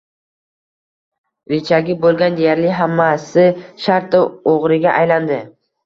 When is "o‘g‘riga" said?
4.57-4.99